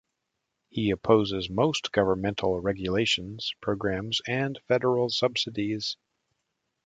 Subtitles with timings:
[0.69, 5.95] He opposes most governmental regulations, programs, and federal subsidies.